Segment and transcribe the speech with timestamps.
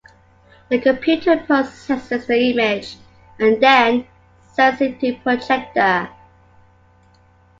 [0.69, 2.97] The computer processes the image
[3.39, 4.07] and then
[4.51, 6.09] sends it to a projector.